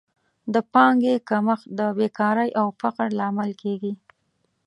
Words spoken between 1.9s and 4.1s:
بېکارۍ او فقر لامل کیږي.